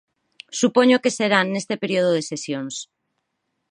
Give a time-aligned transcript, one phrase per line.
[0.59, 2.75] Supoño que será neste período de sesións.